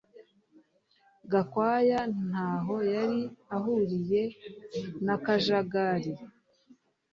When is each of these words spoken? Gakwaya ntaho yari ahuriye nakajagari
Gakwaya 1.31 1.99
ntaho 2.27 2.75
yari 2.93 3.19
ahuriye 3.55 4.21
nakajagari 5.05 6.11